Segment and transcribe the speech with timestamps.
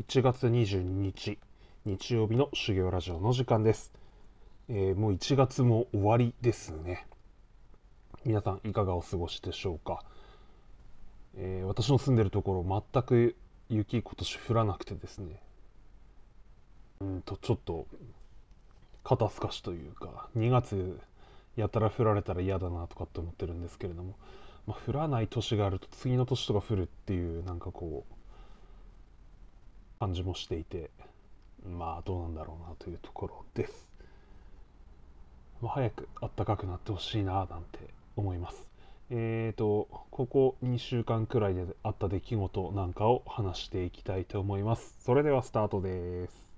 [0.00, 1.38] 1月22日
[1.84, 3.92] 日曜日の修行ラジオの時間です、
[4.70, 7.06] えーもう1月も終わりですね。
[8.24, 10.02] 皆さんいかがお過ごしでしょうか、
[11.36, 13.36] えー私の住んでるところ全く
[13.68, 15.38] 雪今年降らなくてですね。
[17.02, 17.86] うんとちょっと
[19.04, 20.98] 肩透かしというか2月
[21.56, 24.14] やたら降られたら嫌だなとかって思ってるんですけれども、
[24.66, 28.21] まあ、降らない年があると次の年とか降るっていうなんかこう
[30.02, 30.90] 感じもしていて
[31.64, 33.86] まあどうなんだろうなというところです、
[35.60, 37.78] まあ、早く暖かくなってほしいななんて
[38.16, 38.66] 思います。
[39.10, 44.96] えーとここ2週間くらいであった出来事なんかを話していきたいと思います。
[45.04, 46.51] それではスタートです。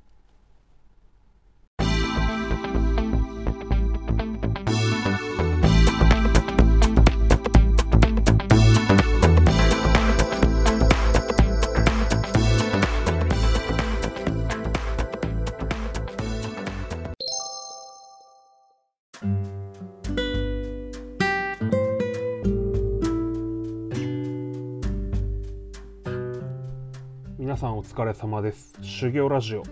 [27.85, 28.73] 疲れ様です。
[28.81, 29.63] 修行ラジオ。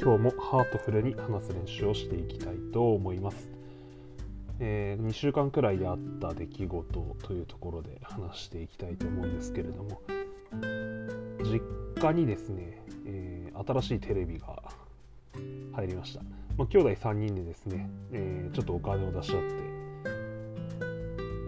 [0.00, 3.50] 今日もハートフルに話す練習をしていきたいと思います、
[4.58, 10.00] え2週間くらいであった出来事というところで話していきたいと思うんですけれども。
[11.44, 11.60] 実
[12.02, 14.62] 家にですね、えー新しいテレビが
[15.74, 16.22] 入りました、
[16.56, 19.42] まあ、兄弟3人でですね、えーちょっとお金を出し合っ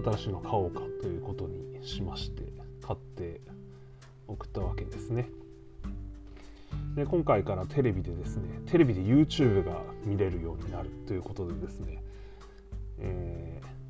[0.04, 2.42] て新しいの買おうかということにしまして
[2.82, 3.40] 買って
[4.28, 5.30] 送ったわけですね。
[6.94, 12.02] で今回からテレビでですねテレビで YouTube が見れるようになるということでですね、
[12.98, 13.82] えー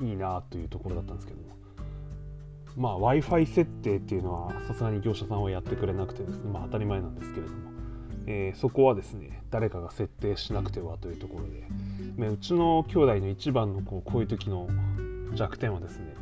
[0.00, 1.48] いいなというところだったんですけども。
[2.76, 7.58] まあ w i f i 設定っていうのはさすがに業者さんはやってくれなくてですねまあ当たり前なんですけれども、
[8.26, 11.66] えーそこはですね誰かが設定しなくてはというところで、
[12.16, 14.68] ねうちの兄弟の一番のこうこういう時の
[15.34, 16.14] 弱点はですね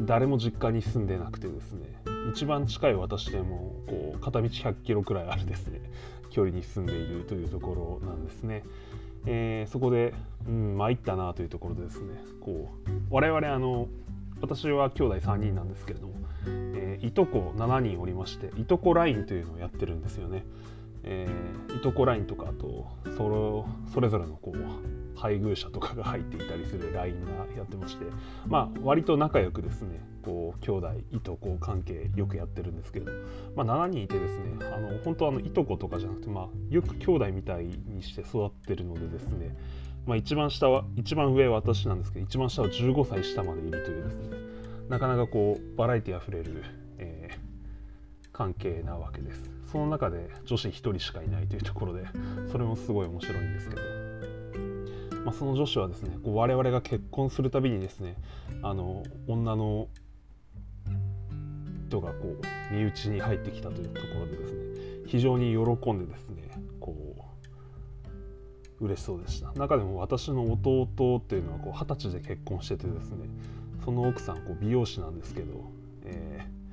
[0.00, 1.93] 誰も実家に住んでなくてですね
[2.30, 5.80] 一番近い私でもこう片道100キロくらいあるですね
[6.30, 8.64] 距離に住んでいるというところなんですね。
[9.26, 10.12] えーそこで、
[10.46, 12.08] うん、参ったなというところでですね
[12.40, 13.88] こう我々あの
[14.42, 16.14] 私は兄弟3人なんですけれども、
[16.46, 20.44] えーいとこ7人おりましていとこラインというのをやってるんですよね。
[21.04, 28.04] えーいとこラインとかあとそれそれぞれのこう配偶者とかが入っていたりする LINE がやってまして
[28.46, 33.12] まあ割と仲良くですねこう兄弟いとこ関係よくやってるんですけれど、
[33.56, 39.56] まあ、7人いてですねあの本当あのいとことかじゃなくて、まあ、よく兄弟みたいにして育ってるのでですね、
[40.06, 44.36] まあ、一番下は一番上は私なんですけど一番下は15歳下までいるというですね
[44.88, 46.64] なかなかこうバラエティあふれる、
[46.98, 47.54] えー
[48.34, 49.53] 関係なわけです。
[49.74, 52.06] その中で女子1人しかいないというところで
[52.46, 53.82] それもすごい面白いんですけど、
[55.24, 58.14] まあ、その女子はですねこう我々が結婚するたびにですね
[58.62, 59.88] あの女の
[61.88, 62.36] 人がこ
[62.70, 64.58] う身内に入ってきたというところでですね
[65.06, 66.94] 非常に喜んでですねこ
[68.80, 69.52] う嬉しそうでした。
[69.54, 73.28] 中でも私の弟っていうのは二十歳で結婚しててですね
[73.84, 75.64] その奥さんこう美容師なんですけど、
[76.04, 76.64] えー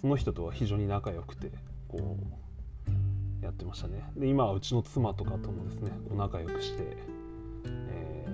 [0.00, 1.50] その人とは非常に仲良くて
[1.88, 2.45] こう
[3.42, 4.02] やってましたね。
[4.16, 6.96] で今はうちの妻とかともですねこう仲良くして、
[7.64, 8.26] え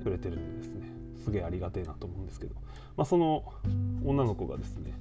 [0.00, 0.88] ーくれてるんでですね。
[1.24, 2.54] すげえありがてえなと思うんですけど、
[2.96, 3.44] まあ、その
[4.04, 4.92] 女の子がですね、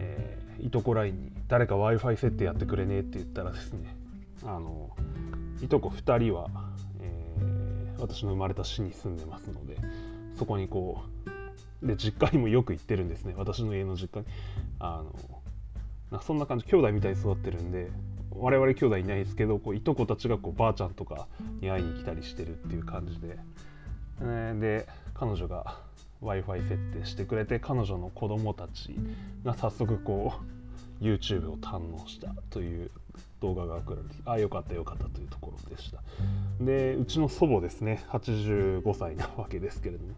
[0.00, 3.94] えーいとこ LINE に誰か w i f i 設定やってくれねえって言ったらですね
[4.42, 4.90] あの
[5.60, 6.48] いとこ2人は、
[7.00, 9.76] えー私の生まれた市に住んでますので
[10.34, 11.02] そこにこ
[11.82, 13.34] うで実家にもよく行ってるんですね。
[13.36, 14.26] 私の家の実家に。
[14.78, 15.02] あ
[16.10, 16.64] のそんな感じ。
[16.64, 17.90] 兄弟みたいに育ってるんで
[18.38, 21.26] 我々兄弟いないですけどこういとこたちがこうばあちゃんとか
[21.60, 23.38] に会いに来たりしてるっていう感じで、
[24.20, 25.78] えーで彼女が
[26.20, 28.94] w i f i 設定してくれて彼女の子供たち
[29.44, 30.34] が早速こ
[31.00, 32.90] う YouTube を堪能したという
[33.40, 36.02] 動画が送られてああよかったよかったというところでした。
[36.60, 40.14] でうちの祖母ですね85歳なわけですけれども、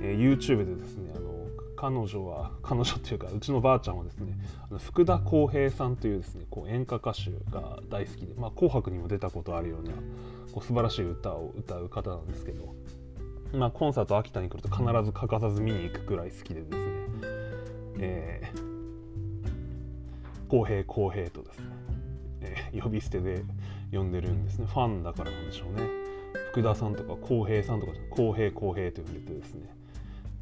[0.00, 1.46] えー YouTube でですねあの
[1.76, 4.32] 彼女は彼女っていうかうちのばあちゃんはですね
[4.68, 9.92] あの福田浩平さんというですねこう演歌歌手が大好きで、まあ、紅白にも出たことあるような
[10.52, 12.74] こう素晴らしい歌を歌う方なんですけど、
[13.52, 16.78] まあ、コンサート秋田に来ると必ず欠かさず見に行くくらい好きでですね、
[17.98, 21.66] えー、公平公平とですね、
[22.40, 23.42] え呼び捨てで
[23.92, 24.66] 呼んでるんですね。
[24.66, 25.82] ファンだからなんでしょうね。
[26.50, 29.74] 福田さんとか浩平さんとかじゃなく公平公平と呼んでてですね、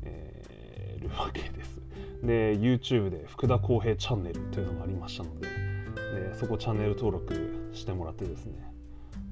[0.03, 0.65] えー
[1.05, 1.81] るわけです。
[2.23, 8.73] で YouTube で福田浩平チャンネルというのがありましたのででそこチャンネル登録してもらってですね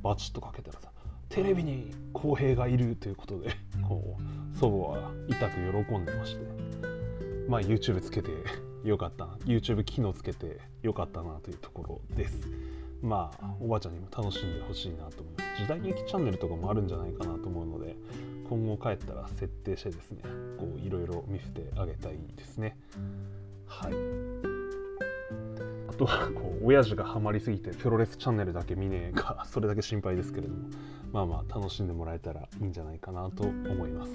[0.02, 0.90] バチッとかけたらさ
[1.28, 3.50] テレビに公平がいるということで
[3.88, 6.42] こう祖母は痛く喜んでまして
[7.48, 8.30] まあ YouTube つけて
[8.84, 9.36] よかったな。
[9.44, 12.48] YouTube 機能つけてよかったなというところです。
[13.02, 17.96] まあおばあちゃんにも楽しんでほしいなと思います時代劇チャンネルとかもあるんじゃないかなと思うので
[18.48, 20.22] 今後帰ったら設定してですね
[20.56, 22.76] こういろいろ見せてあげたいですね。
[23.66, 23.92] はい。
[25.88, 30.68] あとはこう親父がハマりすぎてプロレスチャンネルだけ見ねえか それだけ心配ですけれども
[31.12, 34.12] まあまあ楽しんでもらえたらいいんじゃないかなと思います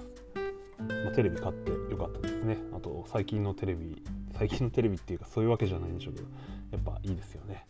[0.79, 2.57] まあ、テレビ買ってよかったですね。
[2.73, 4.01] あと最近のテレビ
[4.37, 6.27] 最近のテレビっていうかそういうわけじゃないんでしょうけど
[6.71, 7.65] やっぱいいですよね。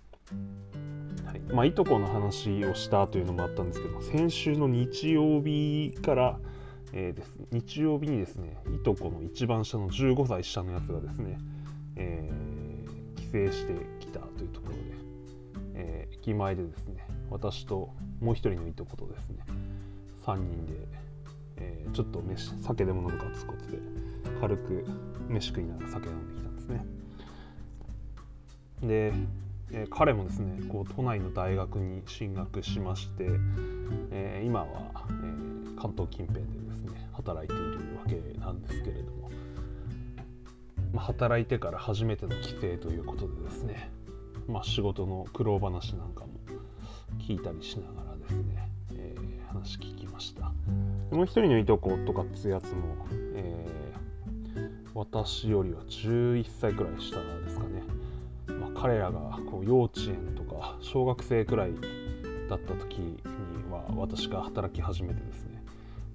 [1.25, 1.39] はい。
[1.53, 6.39] まあ、いとこの話をしたというのもあったんですけど先週の日曜日から
[6.93, 7.37] えー、です。
[7.51, 11.37] 日曜日にですねいとこの一番下の15歳下のやつがですね、
[11.95, 14.81] えー、帰省してきたというところで、
[15.75, 17.89] えー、駅前でですね私と
[18.21, 19.37] もう一人のいとことですね
[20.25, 20.73] 3人で、
[21.57, 23.97] えー、ちょっと飯酒でも飲むかっつことで。
[24.39, 24.85] 軽く
[25.27, 26.85] 飯食いながら酒飲んできたんですね。
[28.81, 29.13] で、
[29.71, 33.27] えー、彼もですねこう都内の大学に進学しまして、
[34.11, 34.67] えー、今は、
[35.09, 39.31] えー、関東近辺でですね働いているわけなんですけれども、
[40.93, 43.89] まあ、働いてから初めての帰省ということでですね、
[44.47, 46.27] まあ、仕事の苦労話なんかも
[47.19, 49.15] 聞いたりしながらですね、え、
[49.47, 50.51] 話聞きました。
[51.11, 57.83] もう一人のいとことかってやつも、えー、私よりは11歳くらい下ですかね、
[58.47, 61.71] まあ、彼らがこう幼稚園とか小学生くらい
[62.49, 63.17] だった時に
[63.71, 65.63] は私が働き始めてですね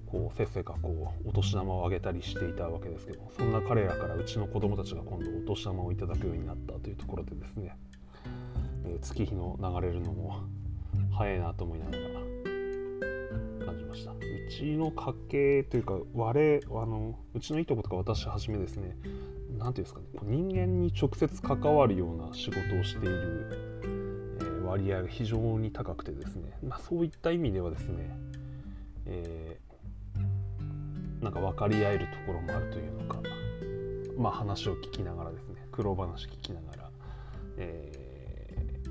[0.05, 7.75] こうせっせかこうお年玉をあげたりしていたわけですけどそんな彼らからうちの子供たちが今度お年玉をいただくようになったというところでですね、
[8.85, 10.43] えー、月日の流れるのも
[11.17, 12.32] 早いなと思いながら
[13.73, 14.11] 感じました。
[14.11, 14.15] う
[14.49, 18.95] ちの家系というか我あのうちのいとことか私はじめですね
[19.57, 23.47] 何ていうんですかね人間に直接関わるような仕事をしている、
[23.83, 28.17] えー、割合が非常に高くてですね、まあ、そういった意味ではですね、
[29.05, 29.63] えー
[31.23, 33.21] なんか分かり合えるところもあるというのか
[34.17, 36.89] まあ話を聞きながらですね苦労話聞きながら、
[37.57, 38.81] え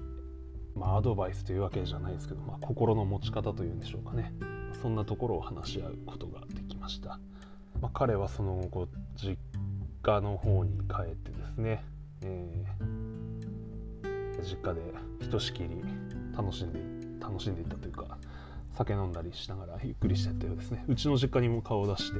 [0.75, 4.33] ー、まあアドバイスというわけじゃないですけど、まあ、心の持ち方というんでしょうかね。
[4.83, 7.21] そんなところを話し合うことができました、
[7.81, 9.39] まあ、彼はその後実
[10.03, 11.85] 家の方に帰ってですね、
[12.23, 14.81] えー、実家で
[15.21, 15.69] ひとしきり
[16.37, 16.81] 楽しんで
[17.25, 18.19] 楽しんでいったというか
[18.75, 20.85] 酒飲んだりしながらゆっくりしてたようですね。
[20.89, 22.19] うちの実家にも顔を出して、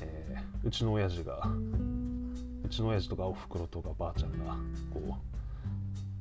[0.00, 1.42] えー、うちの親父が
[2.64, 4.54] うちの親父とかおふくろとかばあちゃんが
[4.92, 5.12] こう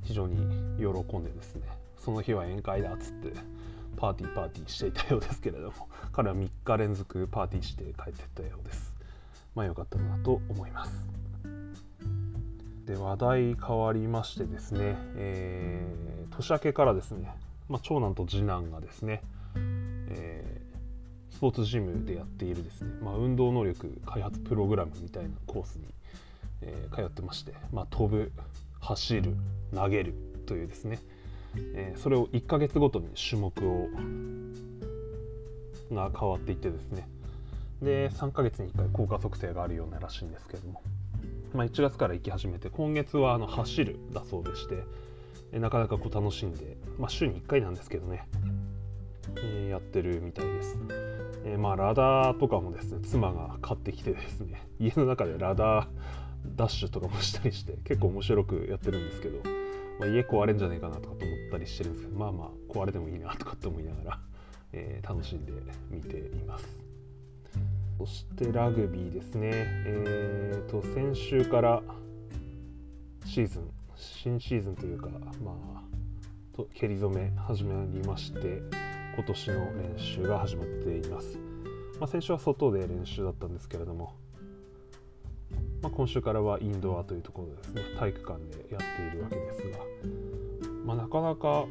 [0.01, 0.37] 非常に
[0.79, 1.67] 喜んでですね
[1.99, 3.33] その日は宴会だっつって
[3.95, 8.93] パーティーパーティーしていたようですけれども 彼は3日連続パーティーして帰ってったようです。
[9.55, 11.23] まあよかったなと思います。
[12.85, 17.33] で話題変わりましてですね、えー、年明けからですね、
[17.69, 19.23] まあ、長男と次男がですね、
[19.55, 25.85] えー、スポーツジムでやっているですね、まあ、運動能力開発プログラムみたいなコースに、
[26.61, 28.31] えー、通ってまして、まあ、飛ぶ
[28.81, 29.35] 走る
[29.73, 30.13] 投げる
[30.45, 30.99] というですね、
[31.75, 33.89] えー、それを1ヶ月ごとに種目を
[35.91, 37.07] が変わっていってですね。
[37.81, 40.81] で3ヶ月に1回効果測定があるようならしいんですけども、
[41.53, 48.27] まあ、1月から行き始めて今月はあの走るだそうでしてなかなかこう楽しんで、まあ、週に1回なんですけどね。
[49.37, 50.77] えー、やってるみたいです。
[51.45, 55.87] えー、まあラダーとかもですね妻が買ってきてですね 家の中でラダー
[56.55, 59.39] ダッシュとかもしたりして結構面白くやってるんですけど、
[59.99, 64.19] まあ、家壊れんじゃないかなとかと思ってたりしてるんですけどまあまあ壊れてもいいなとかって思いながら、
[64.73, 65.53] えー、楽しんで
[65.89, 66.83] 見ています。
[67.99, 71.81] そしてラグビーですね、えーと、先週から
[73.25, 75.09] シーズン新シーズンというか
[75.43, 75.83] まあ
[76.55, 78.61] と蹴り染め始まりまして
[79.15, 81.37] 今年の練習が始まっています、
[81.99, 84.15] まあ、先週は外で練習だったんですけれども、
[85.83, 89.77] まあ、今週からはインドアというところですね体育館でやっているわけですが、
[90.83, 91.65] まあ、なかなか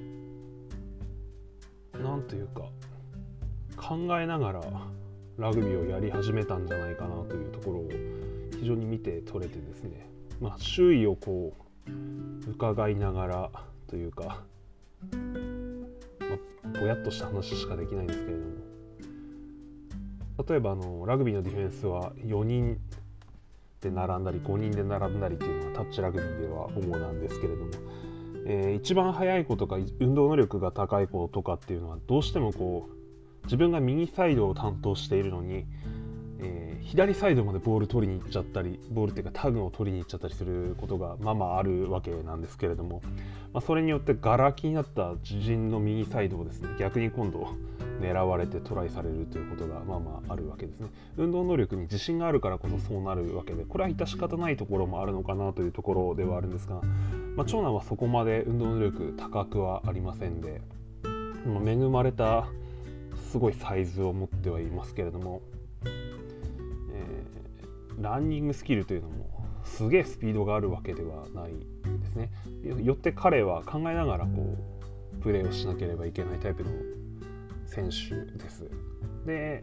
[2.03, 2.63] なんというか
[3.77, 4.63] 考えながら
[5.39, 7.89] ラグビーをやり始めたんじゃないかなというところを
[8.59, 10.09] 非常に見て取れてですね、
[10.41, 11.53] まあ、周囲をこ
[12.47, 13.51] う伺いながら
[13.87, 14.43] というか
[16.73, 18.53] まぼやっとした話しかできないんですけれども。
[20.49, 22.79] 例えばあのラグビーのディフェンスは4人
[23.81, 27.71] で並んだり5人で並んだりっていうのはタッチラグビーでは主なんですけれども、
[28.47, 33.03] えー、一番速い子とか運動能力が高い子とかっていうのはどうしてもこう
[33.45, 35.65] 自分が右サイドを担当しているのに、
[36.43, 43.01] えー、左サイドまでボール取りに行っちゃったりボールっていうかタグを取りに行っちゃったりすることがまあまああるわけなんですけれども、
[43.53, 47.49] まあ、それによってガラ空きになった自陣の右サイドをですね逆に今度
[48.01, 50.89] 狙われてトライされるということがまあまああるわけですね。
[51.17, 56.81] 運動能力に自信があるからこそそうなるわけでこれは致し方ないところもあるのかなというところではあるんですが、
[57.37, 60.61] まあ、長男はそこまで運動能力高くはありませんで、
[61.47, 62.47] まあ、恵まれた
[63.31, 65.41] すごいサイズを持ってはいますけれども、
[68.03, 72.31] ランニングスキルというのもすげえスピードがあるわけではないですね
[72.85, 74.57] よって彼は考えながらこ
[75.19, 76.71] うプレーをしなければいけないタイプの
[77.67, 78.69] 選手です。
[79.25, 79.63] で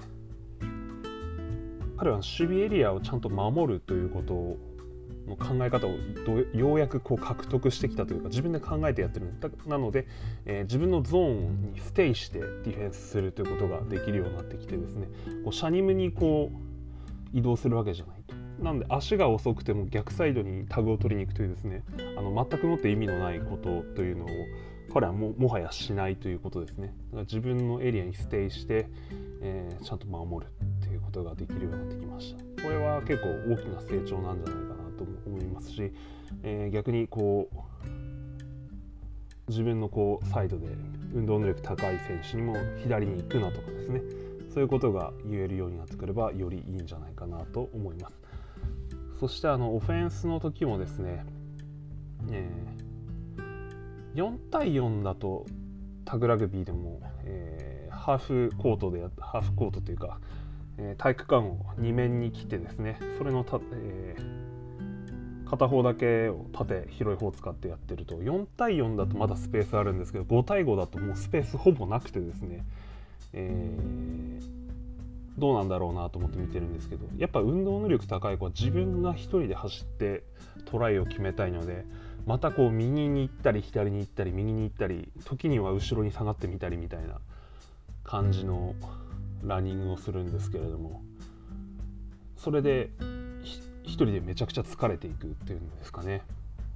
[1.98, 4.58] 彼は守備エリアをちゃんと守るということ
[5.29, 5.91] の考え方を
[6.58, 9.34] ようやくこう獲得してきたというか自分で考えてやってる
[9.67, 10.08] なので、
[10.46, 15.08] えー、自分のゾーンにステイしてディフェンスするということができるようになってきてですね
[15.43, 18.18] こうシャニムにこう移動するわけじゃない。
[18.61, 21.83] なんで足が遅くても逆サイドにタグを取りに行くというですね
[22.17, 24.27] あの全くもって意味のないことというのを
[24.93, 26.87] 彼はももはやしないということですね。
[26.87, 28.87] だから自分のエリアにステイして、
[29.41, 30.51] えー、ちゃんと守る
[30.81, 32.63] っていうことができるようになってきました。
[32.63, 35.93] これは結構大きな成長なんじゃないかなと思いますし、
[36.43, 37.57] えー、逆にこう
[39.47, 40.67] 自分のこうサイドで
[41.13, 44.01] 運動能力高い選手にも左に行くなとかですね。
[44.51, 48.28] そういうことが言えるようになってくればよりいいんじゃないかなと思います。
[49.19, 51.25] そしてあのオフェンスの時もですね、
[52.31, 52.89] えー
[54.15, 55.45] 4対4だと
[56.05, 60.19] タグラグビーでも、えー、ハーフコートでハーフコートというか、
[60.77, 72.65] えー、体育館を2面に切ってですねそれのた、えー、片方だけを縦広い方を使ってやってると4対4だとまだスペースあるんですけど5対5だともうスペースほぼなくてですね、
[73.33, 74.58] えー、
[75.39, 80.24] どうなんだろうなと思って見てるんですけどやっぱ運動能力高い子は自分が1人で走って
[80.65, 81.86] トライを決めたいので
[82.25, 87.19] またこう右に行ったり左に行ったり右に行ったり時には後ろに下がってみたりみたいな
[88.03, 88.75] 感じの
[89.43, 91.01] ランニングをするんですけれども
[92.38, 92.89] それで
[93.84, 96.22] 一人でめちゃくちゃ疲れていくっていうんですかね。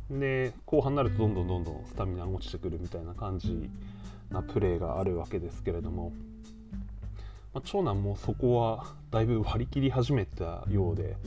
[0.09, 3.69] で後半になるとどんどんどんどんスタミナが落ちてくるみたいな感じ
[4.29, 6.11] なプレーがあるわけですけれども、
[7.53, 11.17] まあ、長男もそこはだいぶ割り切り始めたようで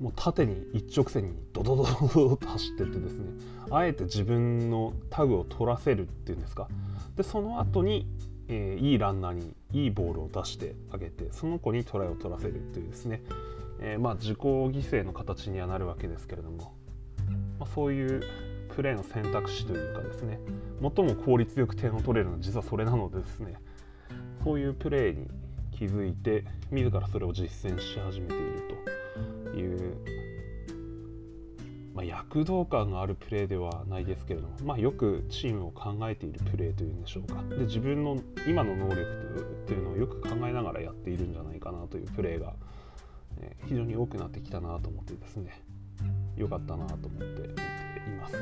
[0.00, 3.24] もう縦に一直線にドドドドドと走ってってですね。
[3.70, 6.68] あえて自分のタグを取らせるっていうんですか。
[7.16, 8.06] でその後に、
[8.46, 13.22] えー、いいランナーにいいボールを出してあげてその子にトライを取らせるっていうですね、
[13.80, 16.74] えー、まあ自己犠牲の形にはなるわけですけれども、
[17.58, 18.22] まあ、そういう
[18.76, 20.38] プレーの選択肢というかですね。
[20.80, 23.54] 最も効率よく点を取れるのは実はそれなのでですね
[24.48, 25.28] そういうプレーに
[25.70, 28.62] 気づいて自らそれを実践し始めている
[29.52, 29.58] と。
[29.58, 29.96] いう、
[31.94, 42.54] まあ、躍動感があるプレーではないですけれども、まあ、よくチームを考えているプレーというんでしょうかで自分の今の能力というのをよく考えながらやっているんじゃないかなというプレーが、
[43.40, 45.60] え非常に多くなってきたなと思ってですね
[46.36, 48.36] 良かったなと思って見ています。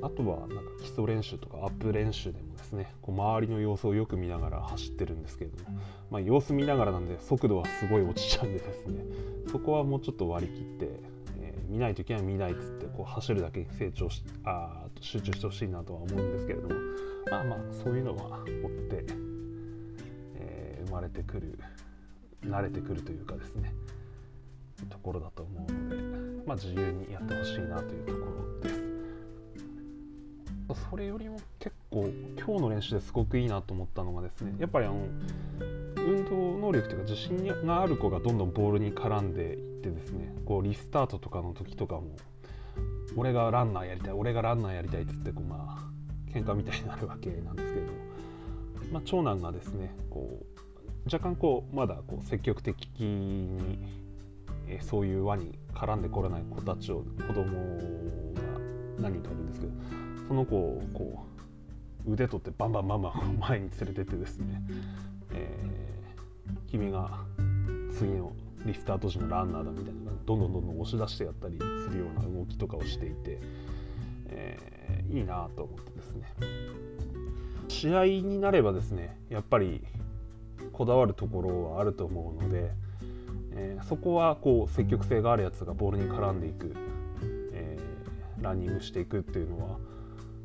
[0.00, 2.92] あとはなんか基礎練習とかアップ練習でもですね。
[3.00, 5.78] こう周りの様子をよく見ながら走ってるんですけれども、
[6.10, 9.04] まあ、様子見ながらなんで速度はすごい落ちちゃうんでですね。
[9.50, 11.00] そこはもうちょっと割り切って、
[11.40, 16.74] えー、見ないといけない見ないっつってこう走るだけに成長しあ集中してほしいなとは思うんですけれども。
[17.30, 19.04] まあまあそういうのは追って、
[20.36, 21.58] えー、生まれてくる
[22.42, 23.72] 慣れてくるというかですね。
[24.90, 25.96] ところだと思うので、
[26.46, 28.18] まあ、自由にやってほしいなというとこ
[28.62, 28.88] ろです。
[30.90, 35.06] それよりも結構今日の練習ですごくいいなと思ったのがですねやっぱりあの
[35.96, 42.16] 運動能力というか自信がある子がどんどんボールに絡んでいってですねこうリスタートとかの時とかも
[43.16, 47.98] 俺がランナーやりたい俺がランナーやりたいっつってこうまあ喧嘩みたいになるわけなんですけれども、
[48.92, 50.58] まあ、長男がですねこう
[51.12, 53.78] 若干こうまだこう積極的に、
[54.66, 57.44] えそういう輪に絡んでこれない子たちを子供
[58.34, 58.42] が
[59.00, 59.72] 何人かいるんですけど
[60.28, 61.37] その子をこう
[62.06, 64.62] 腕取ってバンバンバンバン 前に連れてってですね、
[65.32, 67.24] えー、君が
[67.92, 68.32] 次の
[68.64, 73.38] リスタート時のランナーだみたいなどんどんどんどん押し出してやったりするような動きとかをしていて、
[74.26, 76.26] えー、いいなと思ってですね。
[77.68, 79.84] 試合になればですねやっぱり
[80.72, 82.72] こだわるところはあると思うので、
[83.52, 86.74] えー、そこはこう積極性があるやつがボールに絡んでいく
[88.40, 89.78] ランニングしていくっていうのは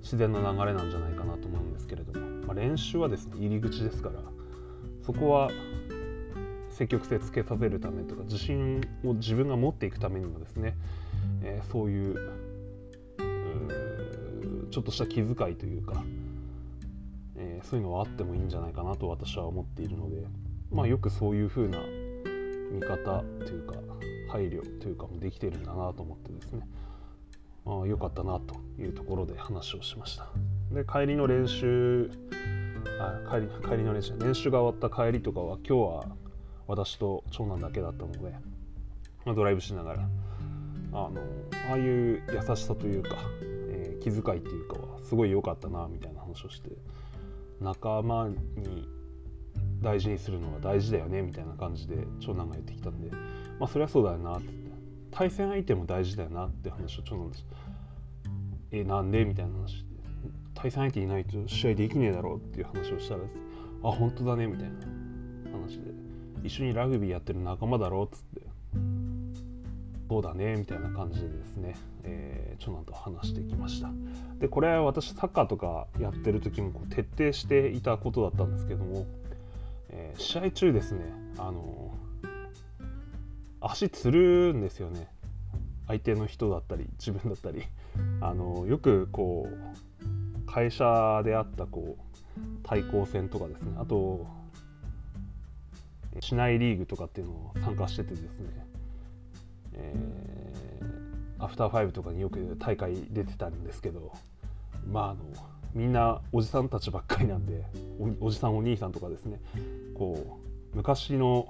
[0.03, 4.19] 自然な流れなんじゃないかなと思うんですけれども、まあ、練習はですね入り口ですから。
[5.05, 5.51] そこは
[6.69, 10.75] 積極性つけさせるためとか自信を自分が持っていくためにもですね、
[11.43, 12.15] えー、そういう
[14.71, 16.03] ちょっとした気遣いというか、
[17.37, 20.25] えー、そういうのはあってもいいんじゃないかなと私は思っているので、
[20.71, 21.79] まあ、よくそういうふうな
[22.71, 23.75] 見方というか
[24.29, 26.67] 配慮というかもできてるんだなと思ってですね。
[27.65, 30.27] 良かったなというところで話をしました。
[30.71, 32.11] で帰りの練習
[32.99, 36.05] あ帰り帰りの練習練習が終わった帰りとかは今日は
[36.67, 38.19] 私と長男だけだったので、
[39.25, 40.09] まあ、ドライブしながら
[40.93, 41.21] あの
[41.69, 46.69] ああいう優しさというか、えー、気遣いっていうかはすごい良かったなみたいな話をして
[47.61, 48.87] 仲間に
[49.81, 53.11] 大事にするのが大事だよねみたいな感じで長男が言ってきたんで
[53.59, 54.62] まあそりゃそうだよなって
[55.13, 57.45] 対戦相手も大事だよなって話を長男です。
[58.71, 59.85] えなんでみたいな話
[60.55, 63.21] 対戦相手いないと試合できねえだろうっていう話をしたら
[63.83, 64.75] あ本当だねみたいな
[65.51, 65.91] 話で。
[66.43, 68.41] 一緒にラグビーやってる仲間だろうっつって。
[70.09, 73.89] そうだねみたいな感じでですね、えー、長男と話してきました。
[74.39, 79.05] でこれは私サッカーとかやってる時もこう徹底していたことだったんですけども、
[79.89, 81.95] えー、試合中ですねあの
[83.63, 85.07] 足つるんですよね。
[85.87, 87.63] 相手の人だったり自分だったり。
[88.21, 93.73] あのよくこう会社であったこう対抗戦とかですね。
[93.77, 94.25] あと
[96.19, 98.65] 市内リーグとかっていうのを参加しててですね、
[99.73, 104.11] えー、アフターファイブとかによく大会出てたんですけど。
[104.91, 105.19] まああの
[105.73, 107.63] みんなおじさんたちばっかりなんで
[108.19, 109.39] おじさんお兄さんとかですね。
[109.95, 110.39] こ
[110.73, 111.47] う昔の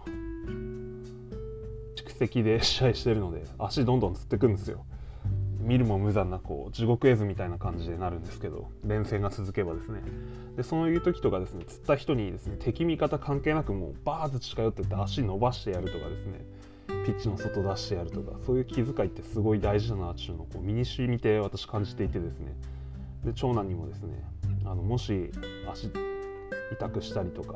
[2.24, 4.86] 蓄積で試合してるので足どんどんつってくんですよ。
[5.60, 10.02] 見るも無残なこう地獄絵図みたいな感じでなるんですけど連戦が続けばですね。
[10.58, 16.46] でそういう時とかですね釣った人にですね敵味方関係なくもうバーッと近寄ってって足伸ばしてやるとかですね
[17.06, 22.54] ピッチの外出してやるとかそういう気遣いってすごい大事だなっていうのをこう身に染みて私感じていてですね。
[23.24, 24.22] で長男にもですね
[24.66, 25.32] あのもし
[25.72, 25.90] 足
[26.74, 27.56] 痛くしたりとか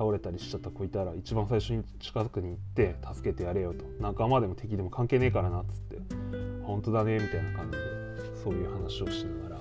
[0.00, 3.84] 倒れたりしちゃった子いたら一番最初に近くに行って助けてやれよと。
[4.00, 5.98] 仲間でも敵でも関係ねえからなっつって。
[6.64, 7.84] 本当だねみたいな感じで
[8.42, 9.60] そういう話をしながら、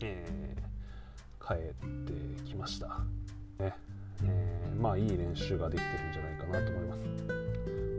[0.00, 2.88] えー、帰ってきました、
[3.60, 3.74] ね。
[4.24, 6.96] えー、まあいい練習ができてるんじゃないかなと思いま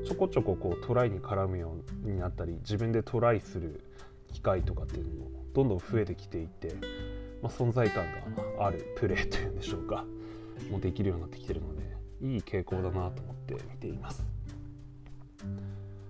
[0.04, 0.10] す。
[0.10, 1.74] ちょこちょここうトライに絡むよ
[2.04, 3.82] うになったり自分でトライする
[4.34, 6.76] 機会とかっていうのもどんどん増えてきていて、
[7.42, 8.04] まあ、存在感
[8.58, 10.04] があるプレーというんでしょうか。
[10.70, 11.84] もできるようになってきてるので
[12.22, 14.24] いい傾向だなと思って見ています。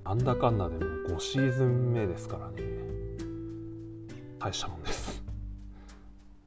[0.03, 2.63] なんだかんだでも5シーズン目ですからね。
[4.39, 5.21] 大したもんです。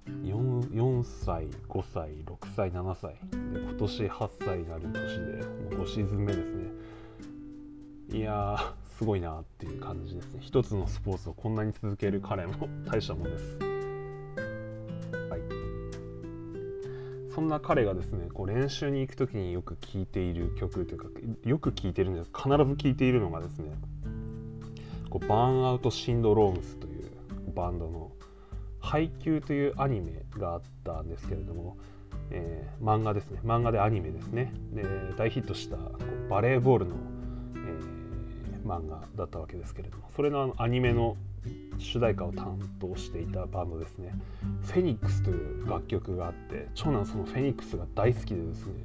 [0.06, 3.14] 4, 4歳5歳6歳7歳。
[3.52, 4.94] で今年8歳になる年
[5.70, 6.70] でもう5シーズン目ですね。
[8.18, 10.40] いやすごいなっていう感じですね。
[10.40, 13.71] 一つのスポーツをこんなに続ける彼も大したもんです。
[17.34, 21.06] そんな彼がですねこう練習に行く時によく聴いている曲というか
[21.44, 23.72] よく聴いてるんです必ず聴いているのがですね
[25.08, 27.10] こうバーンアウトシンドロームスという
[27.54, 28.12] バンドの
[28.80, 31.76] 「配給」というアニメがあったんですけれども、
[32.30, 33.40] えー、漫画ですね。
[33.44, 34.52] 漫画でアニメですね。
[34.72, 34.84] で
[35.16, 36.96] 大ヒットしたこうバレーボールの、
[37.56, 41.16] えー、漫画だったわけですけれどもそれのアニメの
[41.78, 44.14] 主題歌を担当していたバンドですね。
[44.62, 48.84] フェニックスという楽曲があって長男そのフェニックスが大好きでですね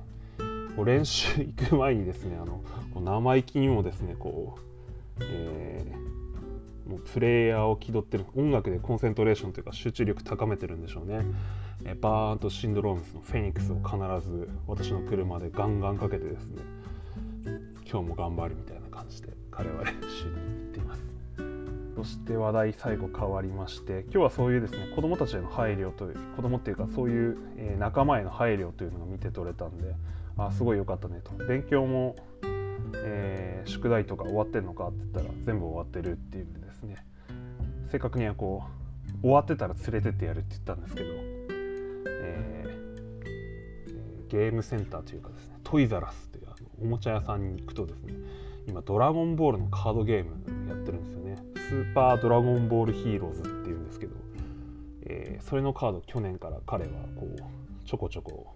[0.75, 2.61] こう練習行く前にですねあの
[2.93, 4.57] こう生意気にもですねこ
[5.19, 11.25] う、えー、もうプレイヤーを気取ってる音楽でコンセントレーションというか集中力高めてるんでしょうね、
[11.83, 13.97] え、バーンとシンドロームスのフェニックスを必
[14.29, 16.61] ず私の車でガンガンかけてですね
[17.89, 20.66] 今日も頑張るみたいな感じで彼は練習に
[21.97, 29.95] そして話題最後変わりまして今日はそういうですね子どもたちへの配慮という子どもっていうかそういう、え、仲間への配慮というのが見て取れたんで
[30.37, 31.31] あすごい良かったねと。
[31.45, 32.15] 勉強も、
[33.03, 37.03] えー、宿題とか終わってんのかって言ったら全部終わってるっていうんでですね。
[37.91, 38.61] 正確にはこ
[39.17, 41.09] う終わってたら連れてってやるって言ったんですけど、
[42.21, 48.13] えー、ゲームセンターというかですねトイザラスというあのおもちゃ屋さんに行くとですね
[48.67, 50.56] 今ドラゴンボールのカードゲーム
[51.67, 54.15] スーパードラゴンボールヒーローズっていうんですけど、
[55.01, 57.41] えー、それのカード去年から彼はこう
[57.85, 58.55] ちょこちょこ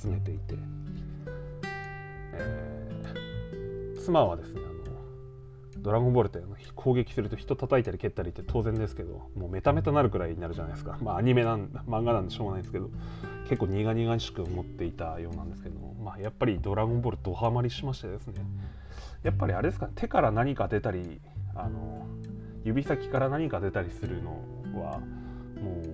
[0.00, 0.54] 集めていて、
[2.32, 6.38] えー、妻はですねあのドラゴンボールって
[6.76, 10.96] 攻撃すると人叩いたり蹴ったりって当然ですけどもうメタメタなるくらいになるじゃないですか。
[11.02, 12.88] まあアニメなん漫画なんでしょうがないですけど
[13.48, 18.44] 結構苦々しく思っていたようなんですけどまあやっぱりドラゴンボールドハマりしましてですね。
[19.24, 21.20] やっぱりあれですか、ね、手から何か出たり
[21.56, 22.06] あの
[22.64, 24.30] 指先から何か出たりするの
[24.74, 25.00] は
[25.60, 25.84] もう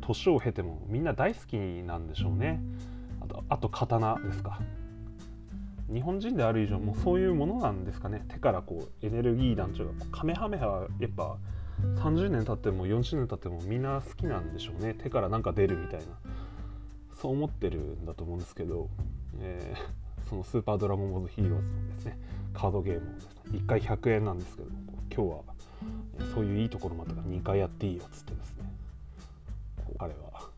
[0.00, 2.60] 年を経てもみんな大好きなんでしょうね。
[3.20, 4.60] あとあと刀ですか。
[5.92, 8.24] 日本人である以上もうそういうものなんですかね。
[8.28, 11.36] 手からこうエネルギー団長がカメハメハはやっぱ
[11.96, 14.94] 30年経っても40年経ってもみんな好きなんでしょうね。
[14.94, 16.06] 手からなんか出るみたいな。
[17.20, 18.88] そう思ってるんだと思うんですけど、
[19.40, 22.18] えー、そのスーパードラゴンボールヒーローズのですね。
[22.54, 24.68] カードゲームをです、ね、1回100円なんですけど
[25.14, 25.54] 今日は
[26.34, 28.64] そういういいところまでが2回やっていいよっつってですね。
[29.98, 30.48] 彼は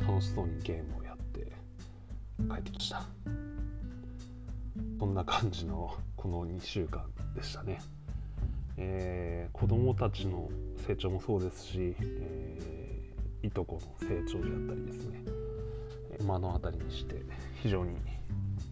[0.00, 1.52] 楽しそうにゲームをやって
[2.52, 3.06] 帰ってきました。
[4.98, 7.04] そんな感じのこの2週間
[7.34, 7.80] でしたね、
[8.76, 10.48] えー、子供たちの
[10.86, 15.22] 成長もそうですし、えー、いとこの成長であったりですね。
[16.20, 17.22] 目の当たりにして
[17.62, 17.96] 非常に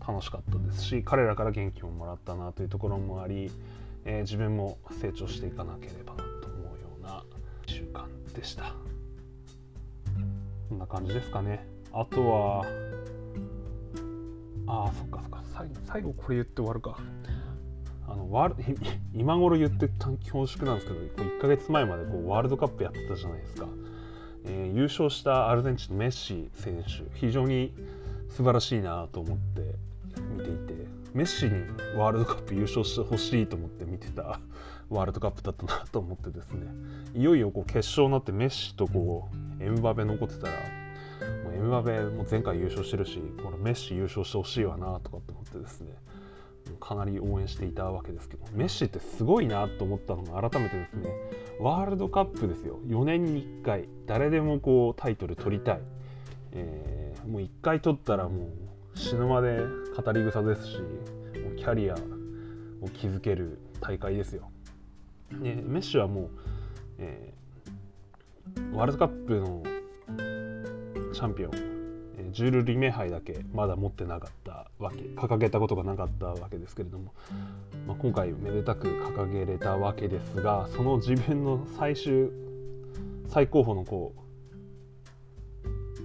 [0.06, 3.50] 楽しかったですし彼らから元気をもらったなというところもあり、
[4.04, 6.25] えー、自分も成長していかなければな。
[7.86, 8.74] 習慣でした。
[10.68, 11.66] こんな感じですかね。
[11.92, 12.64] あとは
[14.66, 15.42] ああそっかそっか。
[15.86, 16.98] 最後これ言って終わるか。
[18.08, 18.26] あの
[19.14, 23.66] 今頃言って恐縮なんですけど1ヶ月前までこうワールドカップやってたじゃないですか、
[24.44, 27.04] えー、優勝したアルゼンチンのメッシ選手。
[27.14, 27.74] 非常に
[28.28, 29.74] 素晴らしいなと思って
[30.36, 31.52] 見ていてメッシに
[31.96, 34.40] ワールドカップ優勝してほしいと思って見てた
[34.90, 36.66] ワールドカップだったなと思ってですね。
[37.14, 40.52] いよいよこう決勝になってメッシとこうエムバペ残ってたら
[41.44, 45.92] もうエムバペも前回優勝してるしこのメッシ優勝してほしいわなとかって思ってですね。
[46.80, 51.10] かなり応援していたわけですけどメッシってすごいなと思ったのが改めてですね。
[51.60, 52.78] ワールドカップですよ。
[52.86, 55.80] 4年に1回誰でもこうタイトル取りたい、
[56.52, 58.50] えー、もう1回取ったらも
[58.94, 59.58] う死ぬまで
[59.96, 60.78] 語り草ですし
[61.56, 64.50] キャリアを築ける大会ですよ。
[65.32, 66.30] でメッシはもう、
[66.98, 69.62] えー、ワールドカップの
[71.12, 71.50] チャンピオン、
[72.18, 77.12] えー、ジュール・リメ杯だけまだ持ってなかったわけ掲げたことがなかったわけですけれども、
[77.86, 82.30] まあ、今回めでたく掲げれたわけですがその自分の最終
[83.28, 84.14] 最高峰のこ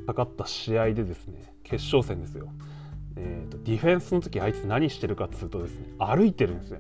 [0.04, 2.50] うかかった試合でですね決勝戦ですよ。
[3.16, 6.80] えーと、ディフェンスの時あいつ何してるかっつうとですね歩いてるんですよ。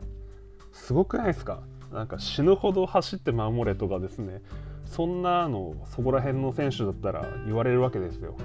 [0.74, 1.62] すごくないですか？
[1.92, 4.42] なんか死ぬほど走って守れとかですね。
[4.86, 8.36] そんなのそこら辺の選手だったら言われるわけですよ。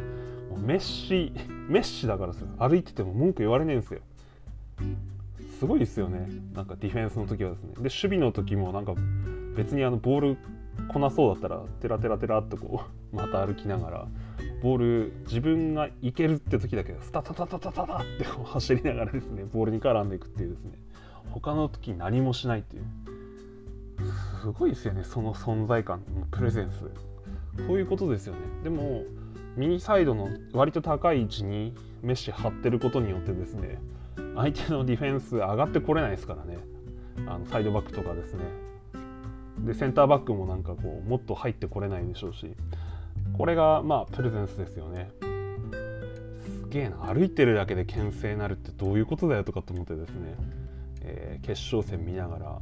[0.59, 1.32] メッシ
[1.68, 2.48] メッシだからですよ。
[2.59, 4.00] 歩いてても文句言われねえんですよ。
[5.59, 6.28] すごいですよね。
[6.54, 7.68] なんかディフェンスの時はですね。
[7.74, 8.94] で守備の時もなんか
[9.56, 10.38] 別にあのボール
[10.88, 14.06] 来なそうだったらテラテラテラっとこう また歩きながら
[14.62, 20.72] ボール自分がいけるって時だけスタタタタタタタって走りながらですねボールに絡んでいくっていうですね。
[21.30, 22.85] 他の時何もしないっていう。
[24.40, 26.85] すごいですよねその存在感プレゼンス。
[27.66, 28.40] そういうことですよね。
[28.62, 29.05] でも
[29.57, 33.79] 右サイドの割と高い位置にメッシ張ってることによってですね
[34.35, 36.59] 相手のディフェンス上がってこれないですからね。
[37.27, 38.44] あのサイドバックとかですね。
[39.61, 42.55] でセンターバックもなんかこうもっと入ってこれないでしょうし。
[43.37, 45.11] これがまあプレゼンスですよね。
[46.62, 50.35] すげえな歩いてるだけで牽制になるってどういうことだよとかと思ってですね、
[51.03, 52.61] えー、決勝戦見ながら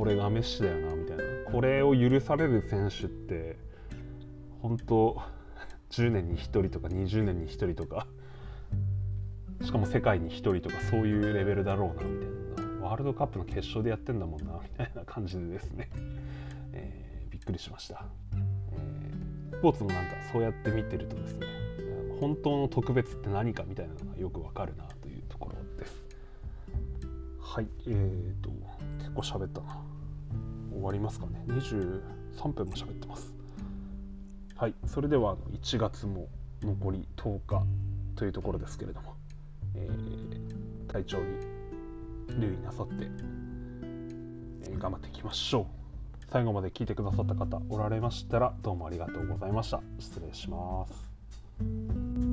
[0.00, 1.22] これがメッシだよなみたいな。
[1.52, 3.58] これを許される選手って
[4.62, 5.20] 本当
[5.90, 8.06] 10年に1人とか20年に1人とか
[9.62, 12.28] しかも世界に1人とかそういうレベルだろうなみたい
[12.80, 12.86] な。
[12.86, 15.90] ワールドカップの決勝でやってんだもんなみたいな感じでですね、
[16.72, 18.06] えー、びっくりしました。
[18.32, 21.46] えースポーツもなんかそうやって見てるとですね
[22.18, 25.94] 本当の特別って何かみたいなのがよくわかるなというところです。
[27.38, 28.50] はいえーと
[28.98, 29.79] 結構喋ったな。
[30.80, 31.42] 終わりますかね。
[31.48, 33.34] 23分も喋ってます。
[34.56, 34.74] はい。
[34.86, 36.28] それでは1月も
[36.62, 37.62] 残り10日
[38.16, 39.14] というところですけれども、
[39.74, 41.24] えー、体調に
[42.38, 42.94] 留意なさって、
[44.62, 45.66] えー、頑張っていきましょう。
[46.30, 49.80] 最後まで聞いてくださった方おられましたらどうもありがとうございました。
[49.98, 52.29] 失礼します。